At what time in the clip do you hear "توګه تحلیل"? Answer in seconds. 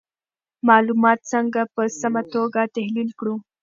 2.33-3.09